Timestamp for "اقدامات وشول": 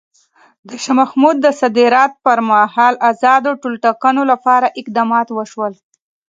4.81-5.73